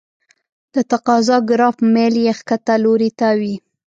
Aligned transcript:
د 0.73 0.75
تقاضا 0.91 1.37
ګراف 1.49 1.75
میل 1.93 2.15
یې 2.25 2.31
ښکته 2.39 2.75
لوري 2.83 3.11
ته 3.19 3.27
وي. 3.39 3.55